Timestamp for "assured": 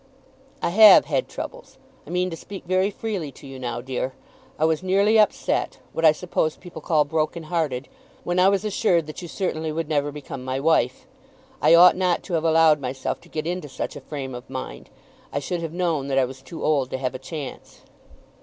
8.65-9.05